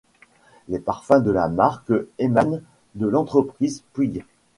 [0.67, 2.61] Les parfums de la marque émanent
[2.95, 4.25] de l'entreprise Puig.